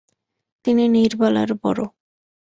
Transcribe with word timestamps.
তিনি 0.65 0.83
নীরবালার 0.87 1.49
বড়ো। 1.63 1.85